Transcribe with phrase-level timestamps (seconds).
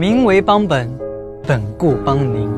[0.00, 0.88] 名为邦本
[1.46, 2.50] 本固邦宁。